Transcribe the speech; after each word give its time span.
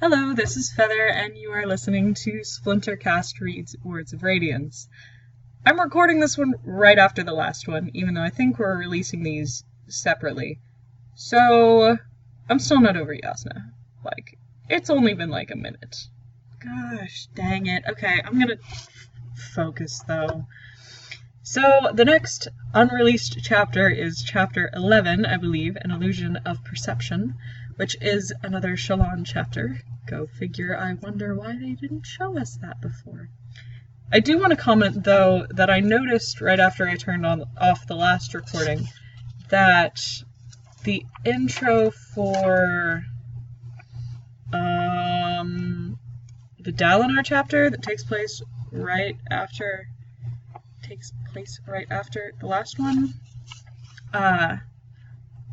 Hello, 0.00 0.32
this 0.32 0.56
is 0.56 0.72
Feather, 0.72 1.08
and 1.08 1.36
you 1.36 1.50
are 1.50 1.66
listening 1.66 2.14
to 2.14 2.40
Splintercast 2.40 3.38
Reads 3.38 3.76
Words 3.84 4.14
of 4.14 4.22
Radiance. 4.22 4.88
I'm 5.66 5.78
recording 5.78 6.20
this 6.20 6.38
one 6.38 6.54
right 6.64 6.96
after 6.96 7.22
the 7.22 7.34
last 7.34 7.68
one, 7.68 7.90
even 7.92 8.14
though 8.14 8.22
I 8.22 8.30
think 8.30 8.58
we're 8.58 8.78
releasing 8.78 9.22
these 9.22 9.62
separately. 9.88 10.58
So, 11.16 11.98
I'm 12.48 12.58
still 12.58 12.80
not 12.80 12.96
over 12.96 13.14
Jasnah. 13.14 13.72
Like, 14.02 14.38
it's 14.70 14.88
only 14.88 15.12
been 15.12 15.28
like 15.28 15.50
a 15.50 15.56
minute. 15.56 16.08
Gosh, 16.64 17.26
dang 17.34 17.66
it. 17.66 17.84
Okay, 17.86 18.22
I'm 18.24 18.38
gonna 18.40 18.56
focus 19.52 20.02
though. 20.08 20.46
So, 21.42 21.90
the 21.92 22.06
next 22.06 22.48
unreleased 22.72 23.40
chapter 23.42 23.90
is 23.90 24.22
chapter 24.22 24.70
11, 24.72 25.26
I 25.26 25.36
believe, 25.36 25.76
An 25.76 25.90
Illusion 25.90 26.36
of 26.46 26.64
Perception, 26.64 27.34
which 27.80 27.96
is 28.02 28.30
another 28.42 28.76
Shallan 28.76 29.24
chapter. 29.24 29.80
Go 30.06 30.26
figure, 30.26 30.76
I 30.76 30.92
wonder 30.92 31.34
why 31.34 31.56
they 31.56 31.72
didn't 31.72 32.04
show 32.04 32.38
us 32.38 32.58
that 32.60 32.78
before. 32.82 33.30
I 34.12 34.20
do 34.20 34.38
want 34.38 34.50
to 34.50 34.56
comment, 34.56 35.02
though, 35.02 35.46
that 35.48 35.70
I 35.70 35.80
noticed 35.80 36.42
right 36.42 36.60
after 36.60 36.86
I 36.86 36.96
turned 36.96 37.24
on 37.24 37.44
off 37.58 37.86
the 37.86 37.94
last 37.94 38.34
recording 38.34 38.86
that 39.48 39.98
the 40.84 41.06
intro 41.24 41.90
for 41.90 43.02
um, 44.52 45.98
the 46.58 46.72
Dalinar 46.72 47.24
chapter 47.24 47.70
that 47.70 47.82
takes 47.82 48.04
place 48.04 48.42
right 48.70 49.16
after 49.30 49.86
takes 50.82 51.14
place 51.32 51.58
right 51.66 51.86
after 51.90 52.34
the 52.40 52.46
last 52.46 52.78
one. 52.78 53.14
Uh, 54.12 54.58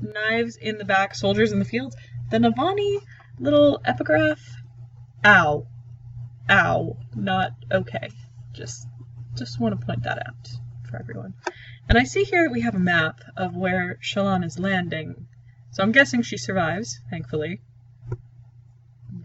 knives 0.00 0.56
in 0.56 0.78
the 0.78 0.86
back, 0.86 1.14
soldiers 1.14 1.52
in 1.52 1.58
the 1.58 1.66
field. 1.66 1.94
The 2.34 2.40
Navani 2.40 2.98
little 3.38 3.80
epigraph. 3.84 4.60
Ow. 5.24 5.68
Ow. 6.50 6.96
Not 7.14 7.52
okay. 7.70 8.10
Just 8.52 8.88
just 9.36 9.60
want 9.60 9.78
to 9.78 9.86
point 9.86 10.02
that 10.02 10.18
out 10.26 10.48
for 10.90 10.96
everyone. 10.96 11.34
And 11.88 11.96
I 11.96 12.02
see 12.02 12.24
here 12.24 12.42
that 12.42 12.52
we 12.52 12.62
have 12.62 12.74
a 12.74 12.80
map 12.80 13.20
of 13.36 13.54
where 13.54 14.00
Shallan 14.02 14.44
is 14.44 14.58
landing. 14.58 15.28
So 15.70 15.84
I'm 15.84 15.92
guessing 15.92 16.22
she 16.22 16.36
survives, 16.36 16.98
thankfully. 17.08 17.60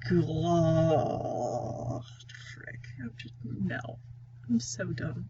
God, 0.07 2.03
frick. 2.53 2.85
No. 3.43 3.97
I'm 4.47 4.59
so 4.59 4.85
done. 4.85 5.29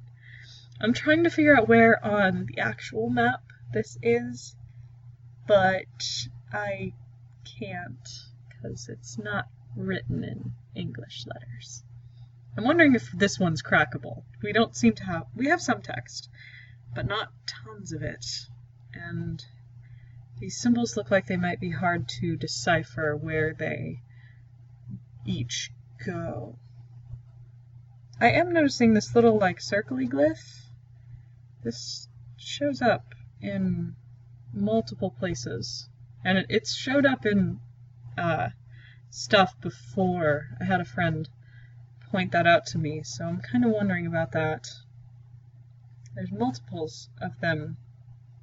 I'm 0.82 0.92
trying 0.92 1.24
to 1.24 1.30
figure 1.30 1.58
out 1.58 1.70
where 1.70 2.06
on 2.06 2.48
the 2.48 2.60
actual 2.60 3.10
map 3.10 3.42
this 3.72 3.98
is, 4.04 4.54
but 5.48 5.86
I 6.52 6.92
can't 7.60 8.10
because 8.50 8.90
it's 8.90 9.18
not 9.18 9.46
written 9.76 10.24
in 10.24 10.54
English 10.76 11.26
letters. 11.26 11.84
I'm 12.58 12.64
wondering 12.64 12.96
if 12.96 13.12
this 13.12 13.40
one's 13.40 13.62
crackable. 13.62 14.24
We 14.42 14.52
don't 14.52 14.76
seem 14.76 14.94
to 14.96 15.04
have, 15.06 15.28
we 15.36 15.48
have 15.48 15.62
some 15.62 15.82
text, 15.82 16.30
but 16.94 17.06
not 17.06 17.32
tons 17.48 17.94
of 17.94 18.02
it. 18.02 18.26
And 18.94 19.44
these 20.40 20.60
symbols 20.60 20.98
look 20.98 21.12
like 21.12 21.28
they 21.28 21.38
might 21.38 21.60
be 21.60 21.72
hard 21.72 22.08
to 22.20 22.36
decipher 22.36 23.16
where 23.16 23.54
they 23.54 24.02
each 25.26 25.72
go. 26.06 26.58
I 28.20 28.32
am 28.32 28.52
noticing 28.52 28.94
this 28.94 29.16
little 29.16 29.38
like 29.38 29.60
circly 29.60 30.10
glyph. 30.10 30.66
This 31.64 32.08
shows 32.38 32.82
up 32.82 33.14
in 33.42 33.96
multiple 34.54 35.12
places. 35.12 35.88
And 36.24 36.38
it, 36.38 36.46
it's 36.50 36.76
showed 36.76 37.06
up 37.06 37.26
in 37.26 37.60
uh, 38.18 38.50
stuff 39.10 39.60
before. 39.62 40.50
I 40.60 40.66
had 40.66 40.82
a 40.82 40.86
friend 40.86 41.28
point 42.12 42.32
that 42.32 42.48
out 42.48 42.66
to 42.68 42.78
me, 42.78 43.04
so 43.04 43.26
I'm 43.26 43.40
kind 43.40 43.64
of 43.64 43.72
wondering 43.72 44.08
about 44.08 44.32
that. 44.32 44.68
There's 46.16 46.32
multiples 46.32 47.10
of 47.22 47.40
them. 47.40 47.78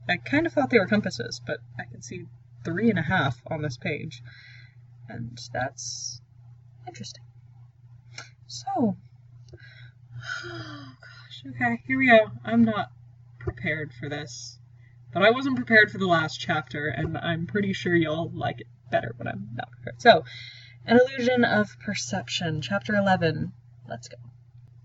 I 0.09 0.17
kind 0.19 0.47
of 0.47 0.53
thought 0.53 0.71
they 0.71 0.79
were 0.79 0.87
compasses, 0.87 1.41
but 1.45 1.59
I 1.79 1.85
can 1.85 2.01
see 2.01 2.27
three 2.65 2.91
and 2.91 2.99
a 2.99 3.03
half 3.03 3.41
on 3.47 3.63
this 3.63 3.77
page. 3.77 4.23
And 5.09 5.39
that's 5.53 6.21
interesting. 6.87 7.25
So, 8.47 8.97
oh 10.45 10.97
gosh, 11.01 11.45
okay, 11.55 11.83
here 11.87 11.99
we 11.99 12.09
go. 12.09 12.31
I'm 12.45 12.63
not 12.63 12.91
prepared 13.39 13.93
for 13.93 14.09
this. 14.09 14.59
But 15.17 15.25
I 15.25 15.31
wasn't 15.31 15.57
prepared 15.57 15.91
for 15.91 15.97
the 15.97 16.07
last 16.07 16.39
chapter, 16.39 16.89
and 16.89 17.17
I'm 17.17 17.47
pretty 17.47 17.73
sure 17.73 17.95
y'all 17.95 18.31
like 18.35 18.61
it 18.61 18.67
better 18.91 19.15
when 19.17 19.27
I'm 19.27 19.49
not 19.55 19.71
prepared. 19.71 20.03
So, 20.03 20.25
An 20.85 21.01
Illusion 21.01 21.43
of 21.43 21.79
Perception, 21.81 22.61
chapter 22.61 22.95
11. 22.95 23.55
Let's 23.89 24.09
go. 24.09 24.19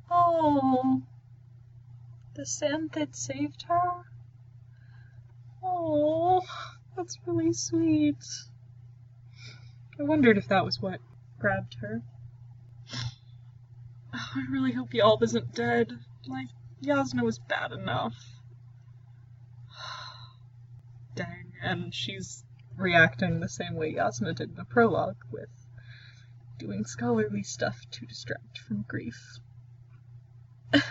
Oh, 0.10 1.02
the 2.34 2.44
santhid 2.44 3.14
saved 3.14 3.64
her? 3.64 4.06
Oh, 5.62 6.46
that's 6.96 7.20
really 7.26 7.52
sweet. 7.52 8.24
I 10.00 10.04
wondered 10.04 10.38
if 10.38 10.48
that 10.48 10.64
was 10.64 10.82
what 10.82 11.02
grabbed 11.40 11.76
her. 11.82 12.04
Oh, 14.14 14.30
I 14.36 14.46
really 14.50 14.72
hope 14.72 14.92
Yalb 14.92 15.24
isn't 15.24 15.54
dead. 15.54 15.92
Like, 16.26 16.48
Jasnah 16.82 17.24
was 17.24 17.38
bad 17.38 17.74
enough. 17.74 18.16
Dang, 21.14 21.51
and 21.62 21.94
she's 21.94 22.44
reacting 22.78 23.40
the 23.40 23.50
same 23.50 23.76
way 23.76 23.94
Jasnah 23.94 24.36
did 24.36 24.50
in 24.50 24.56
the 24.56 24.66
prologue, 24.66 25.24
with 25.32 25.50
doing 26.58 26.86
scholarly 26.86 27.44
stuff 27.44 27.80
to 27.92 28.06
distract 28.06 28.58
from 28.60 28.86
grief. 28.88 29.40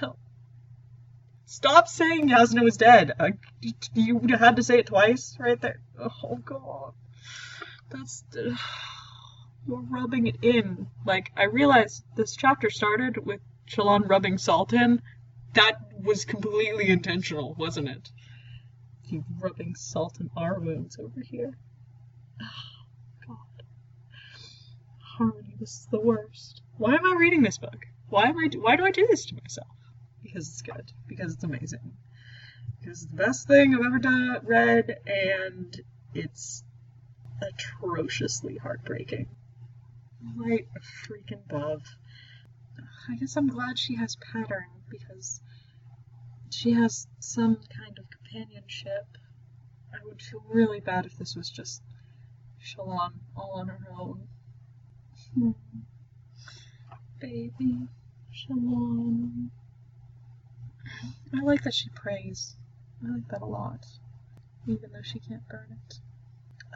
Stop 1.45 1.89
saying 1.89 2.29
Jasnah 2.29 2.63
was 2.63 2.77
dead! 2.77 3.13
Uh, 3.19 3.31
you 3.95 4.21
had 4.39 4.57
to 4.57 4.63
say 4.63 4.79
it 4.79 4.87
twice 4.87 5.37
right 5.41 5.61
there. 5.61 5.81
Oh 5.99 6.37
god. 6.37 6.95
That's. 7.91 8.25
Uh, 8.37 8.57
you're 9.67 9.83
rubbing 9.83 10.27
it 10.27 10.37
in. 10.43 10.89
Like, 11.05 11.33
I 11.37 11.45
realized 11.45 12.03
this 12.17 12.37
chapter 12.37 12.71
started 12.71 13.25
with 13.25 13.41
Shallan 13.69 14.09
rubbing 14.09 14.39
salt 14.39 14.73
in. 14.73 15.03
That 15.55 15.77
was 16.03 16.25
completely 16.25 16.89
intentional, 16.89 17.55
wasn't 17.55 17.89
it? 17.89 18.11
You 19.11 19.25
rubbing 19.41 19.75
salt 19.75 20.21
in 20.21 20.31
our 20.37 20.61
wounds 20.61 20.97
over 21.01 21.21
here. 21.21 21.59
Oh, 22.41 23.27
God. 23.27 23.65
Harmony, 25.01 25.57
this 25.59 25.71
is 25.81 25.89
the 25.91 26.01
worst. 26.01 26.63
Why 26.77 26.95
am 26.95 27.05
I 27.05 27.17
reading 27.19 27.43
this 27.43 27.59
book? 27.59 27.87
Why 28.09 28.25
am 28.29 28.39
I? 28.39 28.47
Do- 28.47 28.63
why 28.63 28.77
do 28.77 28.85
I 28.85 28.93
do 28.93 29.07
this 29.11 29.27
to 29.27 29.35
myself? 29.35 29.75
Because 30.23 30.49
it's 30.49 30.63
good. 30.63 30.93
Because 31.09 31.35
it's 31.35 31.43
amazing. 31.43 31.97
Because 32.79 33.03
it's 33.03 33.11
the 33.11 33.17
best 33.17 33.49
thing 33.49 33.75
I've 33.75 33.85
ever 33.85 33.99
done, 33.99 34.39
read, 34.45 34.97
and 35.07 35.81
it's 36.15 36.63
atrociously 37.43 38.59
heartbreaking. 38.59 39.29
Light 40.37 40.69
a 40.77 40.81
freaking 40.81 41.43
above. 41.51 41.83
I 43.09 43.17
guess 43.17 43.37
I'm 43.37 43.49
glad 43.49 43.77
she 43.77 43.97
has 43.97 44.17
pattern 44.17 44.67
because 44.89 45.41
she 46.51 46.73
has 46.73 47.07
some 47.19 47.57
kind 47.77 47.99
of 47.99 48.11
companionship. 48.11 49.17
I 49.93 50.05
would 50.05 50.21
feel 50.21 50.45
really 50.49 50.81
bad 50.81 51.07
if 51.07 51.17
this 51.17 51.35
was 51.37 51.49
just 51.49 51.83
Shallan 52.63 53.13
all 53.37 53.53
on 53.55 53.69
her 53.69 53.87
own. 53.99 54.29
Hmm. 55.35 55.51
Baby 57.19 57.89
Shallan. 58.35 59.51
I 61.33 61.41
like 61.43 61.63
that 61.63 61.75
she 61.75 61.89
prays. 61.91 62.57
I 63.05 63.13
like 63.13 63.29
that 63.29 63.43
a 63.43 63.47
lot. 63.47 63.87
Even 64.67 64.93
though 64.93 65.03
she 65.03 65.21
can't 65.21 65.49
burn 65.49 65.69
it. 65.71 66.01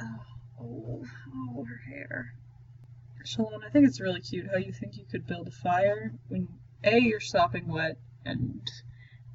Oh, 0.01 0.25
oh, 0.61 1.05
oh 1.35 1.65
her 1.65 1.83
hair. 1.89 2.35
Shallan, 3.25 3.65
I 3.65 3.71
think 3.71 3.87
it's 3.87 4.01
really 4.01 4.21
cute 4.21 4.51
how 4.51 4.59
you 4.59 4.73
think 4.73 4.97
you 4.97 5.05
could 5.05 5.27
build 5.27 5.49
a 5.49 5.51
fire 5.51 6.13
when 6.29 6.49
A, 6.85 6.99
you're 6.99 7.21
sopping 7.21 7.69
wet, 7.69 7.97
and 8.25 8.71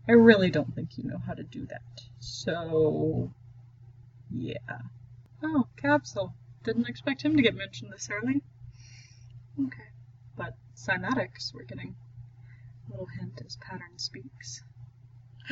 I 0.09 0.13
really 0.13 0.49
don't 0.49 0.73
think 0.73 0.97
you 0.97 1.03
know 1.03 1.19
how 1.19 1.35
to 1.35 1.43
do 1.43 1.67
that. 1.67 2.01
So, 2.17 3.31
yeah. 4.31 4.79
Oh, 5.43 5.67
Kabsal. 5.77 6.33
Didn't 6.63 6.89
expect 6.89 7.21
him 7.21 7.37
to 7.37 7.43
get 7.43 7.53
mentioned 7.53 7.93
this 7.93 8.09
early. 8.11 8.41
Okay. 9.63 9.89
But 10.35 10.55
cymatics, 10.75 11.53
we're 11.53 11.63
getting 11.63 11.95
a 12.87 12.91
little 12.91 13.05
hint 13.05 13.39
as 13.45 13.57
Pattern 13.57 13.97
speaks. 13.97 14.63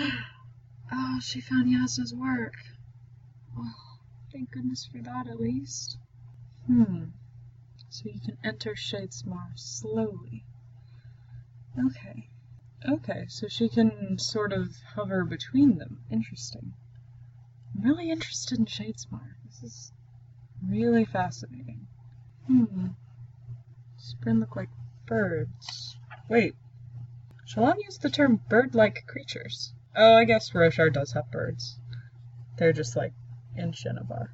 oh, 0.92 1.20
she 1.22 1.40
found 1.40 1.68
Jasnah's 1.68 2.16
work. 2.16 2.56
Oh, 3.56 4.00
thank 4.34 4.50
goodness 4.50 4.90
for 4.92 5.04
that 5.04 5.28
at 5.28 5.40
least. 5.40 6.00
Hmm. 6.66 7.04
So 7.90 8.10
you 8.10 8.20
can 8.20 8.40
enter 8.44 8.74
Shadesmar 8.74 9.52
slowly. 9.56 10.46
Okay. 11.78 12.30
Okay, 12.86 13.26
so 13.28 13.48
she 13.48 13.70
can 13.70 14.20
sort 14.20 14.54
of 14.54 14.76
hover 14.96 15.24
between 15.26 15.78
them. 15.78 16.04
Interesting. 16.12 16.74
I'm 17.76 17.84
really 17.84 18.12
interested 18.12 18.60
in 18.60 18.66
Shadesmar. 18.66 19.36
This 19.46 19.64
is 19.64 19.92
really 20.66 21.06
fascinating. 21.06 21.88
Hmm. 22.46 22.90
Spren 23.98 24.40
look 24.40 24.56
like 24.56 24.70
birds. 25.06 25.98
Wait. 26.30 26.56
Shallan 27.48 27.84
used 27.84 28.02
the 28.02 28.10
term 28.10 28.42
bird-like 28.50 29.08
creatures. 29.08 29.74
Oh, 29.96 30.16
I 30.16 30.26
guess 30.26 30.52
Roshar 30.52 30.92
does 30.94 31.14
have 31.14 31.32
birds. 31.32 31.80
They're 32.58 32.74
just 32.74 32.96
like 32.96 33.14
in 33.56 33.72
Shinovar. 33.72 34.30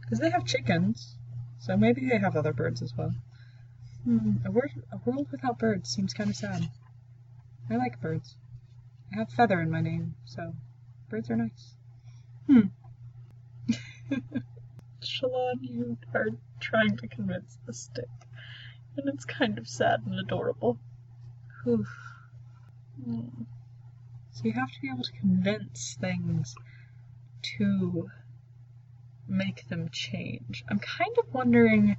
Because 0.00 0.18
they 0.18 0.30
have 0.30 0.44
chickens, 0.44 1.16
so 1.60 1.76
maybe 1.76 2.08
they 2.08 2.18
have 2.18 2.34
other 2.34 2.52
birds 2.52 2.82
as 2.82 2.96
well. 2.96 3.14
Hmm, 4.04 4.36
a, 4.44 4.50
word, 4.50 4.70
a 4.90 4.96
world 5.04 5.28
without 5.30 5.58
birds 5.58 5.90
seems 5.90 6.14
kind 6.14 6.30
of 6.30 6.36
sad. 6.36 6.68
I 7.70 7.76
like 7.76 8.00
birds. 8.00 8.36
I 9.12 9.18
have 9.18 9.30
feather 9.30 9.60
in 9.60 9.70
my 9.70 9.80
name, 9.80 10.14
so 10.24 10.54
birds 11.10 11.30
are 11.30 11.36
nice. 11.36 11.74
Hmm. 12.46 12.68
Shallan, 15.02 15.58
you 15.60 15.98
are 16.14 16.28
trying 16.60 16.96
to 16.96 17.08
convince 17.08 17.58
the 17.66 17.74
stick, 17.74 18.08
and 18.96 19.08
it's 19.08 19.24
kind 19.26 19.58
of 19.58 19.68
sad 19.68 20.00
and 20.06 20.18
adorable. 20.18 20.78
Hmm. 21.64 21.82
So 24.30 24.44
you 24.44 24.52
have 24.52 24.72
to 24.72 24.80
be 24.80 24.88
able 24.88 25.02
to 25.02 25.12
convince 25.12 25.96
things 26.00 26.54
to 27.58 28.10
make 29.26 29.68
them 29.68 29.90
change. 29.90 30.64
I'm 30.68 30.78
kind 30.78 31.16
of 31.18 31.34
wondering 31.34 31.96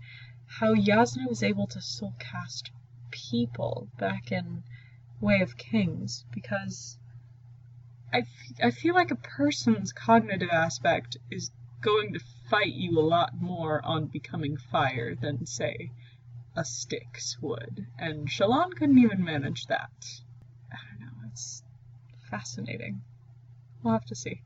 how 0.47 0.73
Jasnah 0.73 1.29
was 1.29 1.43
able 1.43 1.67
to 1.67 1.81
soul 1.81 2.15
cast 2.17 2.71
people 3.11 3.87
back 3.97 4.31
in 4.31 4.63
Way 5.21 5.41
of 5.41 5.57
Kings 5.57 6.25
because 6.31 6.97
I, 8.13 8.23
I 8.63 8.71
feel 8.71 8.95
like 8.95 9.11
a 9.11 9.15
person's 9.15 9.93
cognitive 9.93 10.49
aspect 10.49 11.17
is 11.29 11.51
going 11.81 12.13
to 12.13 12.19
fight 12.49 12.73
you 12.73 12.97
a 12.97 13.01
lot 13.01 13.39
more 13.39 13.83
on 13.85 14.07
becoming 14.07 14.57
fire 14.57 15.15
than, 15.15 15.45
say, 15.45 15.91
a 16.55 16.65
Styx 16.65 17.37
would. 17.41 17.85
And 17.97 18.27
Shallan 18.27 18.71
couldn't 18.75 18.97
even 18.97 19.23
manage 19.23 19.67
that. 19.67 19.91
I 20.71 20.77
don't 20.89 20.99
know, 21.01 21.27
it's 21.31 21.63
fascinating. 22.29 23.01
We'll 23.83 23.93
have 23.93 24.05
to 24.05 24.15
see. 24.15 24.41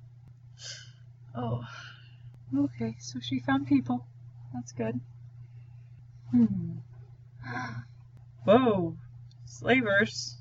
Oh. 1.36 1.64
Okay, 2.56 2.96
so 3.00 3.20
she 3.20 3.40
found 3.40 3.68
people. 3.68 4.06
That's 4.54 4.74
good. 4.74 5.00
Hmm. 6.32 6.78
Whoa. 8.44 8.98
Slavers. 9.46 10.38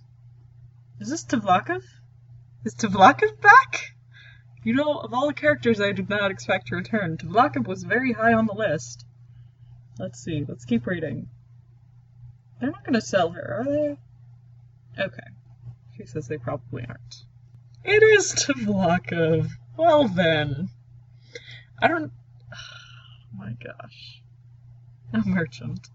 Is 1.03 1.09
this 1.09 1.25
Tvlakv? 1.25 1.83
Is 2.65 2.77
Tvlakv 2.77 3.41
back? 3.41 3.93
You 4.63 4.73
know, 4.73 5.01
of 5.01 5.13
all 5.13 5.27
the 5.27 5.35
characters 5.35 5.81
I 5.81 5.91
did 5.91 6.09
not 6.09 6.31
expect 6.31 6.69
to 6.69 6.77
return, 6.77 7.17
Tvlakv 7.17 7.67
was 7.67 7.83
very 7.83 8.13
high 8.13 8.35
on 8.35 8.47
the 8.47 8.55
list. 8.55 9.05
Let's 9.99 10.23
see, 10.23 10.45
let's 10.47 10.65
keep 10.65 10.87
reading. 10.87 11.29
They're 12.61 12.71
not 12.71 12.85
gonna 12.85 13.01
sell 13.01 13.31
her, 13.31 13.59
are 13.59 13.65
they? 13.65 15.03
Okay. 15.03 15.27
She 15.97 16.07
says 16.07 16.29
they 16.29 16.39
probably 16.39 16.85
aren't. 16.87 17.25
It 17.83 18.05
is 18.05 18.33
Tvlakv. 18.35 19.49
Well 19.77 20.07
then. 20.07 20.69
I 21.83 21.89
don't. 21.89 22.13
Oh 22.55 23.37
my 23.37 23.55
gosh. 23.55 24.23
A 25.13 25.29
merchant. 25.29 25.89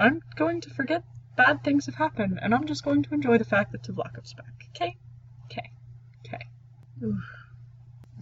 I'm 0.00 0.22
going 0.36 0.62
to 0.62 0.70
forget 0.70 1.04
bad 1.38 1.62
things 1.62 1.86
have 1.86 1.94
happened, 1.94 2.38
and 2.42 2.52
I'm 2.52 2.66
just 2.66 2.84
going 2.84 3.04
to 3.04 3.14
enjoy 3.14 3.38
the 3.38 3.44
fact 3.44 3.70
that 3.72 3.84
Tvlakv's 3.84 4.34
back. 4.34 4.66
Okay? 4.74 4.96
Okay. 5.46 5.70
Okay. 6.26 6.44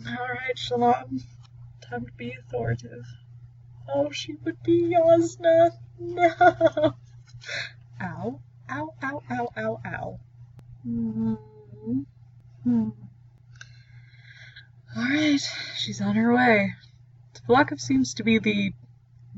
Alright, 0.07 0.57
Shallan. 0.57 1.23
Time 1.81 2.05
to 2.05 2.13
be 2.13 2.35
authoritative. 2.39 3.07
Oh, 3.93 4.11
she 4.11 4.35
would 4.45 4.63
be 4.63 4.95
Jasnah. 4.95 5.71
No. 5.99 6.95
Ow. 8.03 8.41
Ow, 8.69 8.95
ow, 9.03 9.23
ow, 9.31 9.49
ow, 9.57 9.81
ow. 9.87 10.21
Hmm. 10.83 11.35
Hmm. 12.65 12.89
Alright, 14.95 15.49
she's 15.79 16.03
on 16.03 16.17
her 16.17 16.35
way. 16.35 16.75
Tvlakv 17.35 17.81
seems 17.81 18.13
to 18.15 18.25
be 18.25 18.39
the 18.39 18.75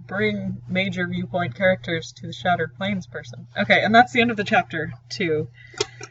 bring 0.08 0.62
major 0.68 1.06
viewpoint 1.06 1.54
characters 1.54 2.12
to 2.16 2.26
the 2.26 2.32
Shattered 2.32 2.74
Plains 2.76 3.06
person. 3.06 3.46
Okay, 3.56 3.82
and 3.84 3.94
that's 3.94 4.12
the 4.12 4.20
end 4.20 4.30
of 4.32 4.36
the 4.36 4.44
chapter, 4.44 4.92
too. 5.08 5.48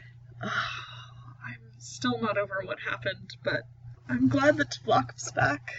I'm 0.42 1.60
still 1.78 2.18
not 2.20 2.38
over 2.38 2.62
what 2.64 2.78
happened, 2.80 3.36
but 3.42 3.64
I'm 4.08 4.28
glad 4.28 4.56
that 4.56 4.70
Tvlakv's 4.70 5.32
back. 5.32 5.74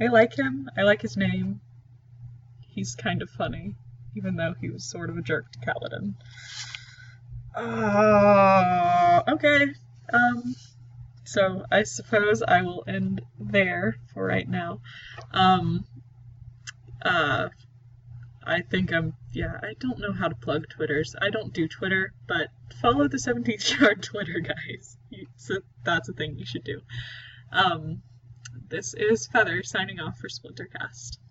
I 0.00 0.06
like 0.06 0.38
him. 0.38 0.70
I 0.76 0.82
like 0.82 1.02
his 1.02 1.16
name. 1.16 1.60
He's 2.68 2.94
kind 2.94 3.22
of 3.22 3.30
funny, 3.30 3.74
even 4.14 4.36
though 4.36 4.54
he 4.60 4.68
was 4.68 4.84
sort 4.84 5.08
of 5.08 5.16
a 5.16 5.22
jerk 5.22 5.50
to 5.52 5.58
Kaladin. 5.58 6.14
Uh, 7.54 9.22
okay. 9.28 9.72
Um, 10.12 10.54
so 11.24 11.64
I 11.72 11.84
suppose 11.84 12.42
I 12.42 12.60
will 12.62 12.84
end 12.86 13.22
there 13.40 13.96
for 14.12 14.24
right 14.24 14.48
now. 14.48 14.80
Um, 15.32 15.86
uh, 17.02 17.48
I 18.46 18.62
think 18.62 18.92
I'm, 18.92 19.14
yeah, 19.32 19.58
I 19.62 19.74
don't 19.80 19.98
know 19.98 20.12
how 20.12 20.28
to 20.28 20.34
plug 20.36 20.68
Twitters. 20.68 21.14
I 21.20 21.30
don't 21.30 21.52
do 21.52 21.66
Twitter, 21.66 22.12
but 22.28 22.48
follow 22.80 23.08
the 23.08 23.16
17th 23.16 23.60
Shard 23.60 24.02
Twitter, 24.04 24.40
guys. 24.40 24.96
You, 25.10 25.26
so 25.36 25.56
that's 25.84 26.08
a 26.08 26.12
thing 26.12 26.38
you 26.38 26.46
should 26.46 26.64
do. 26.64 26.80
Um, 27.52 28.02
this 28.68 28.94
is 28.94 29.26
Feather 29.26 29.62
signing 29.62 30.00
off 30.00 30.18
for 30.18 30.28
Splintercast. 30.28 31.18